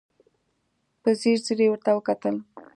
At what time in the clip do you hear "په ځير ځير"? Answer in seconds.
1.01-1.59